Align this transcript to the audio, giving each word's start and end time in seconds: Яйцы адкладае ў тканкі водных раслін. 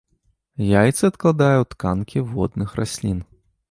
Яйцы 0.69 1.03
адкладае 1.11 1.53
ў 1.59 1.65
тканкі 1.77 2.27
водных 2.35 2.69
раслін. 2.83 3.27